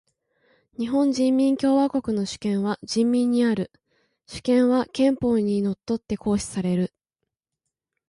[0.79, 3.71] 日本人民共和国の主権は人民にある。
[4.25, 6.91] 主権は憲法に則って行使される。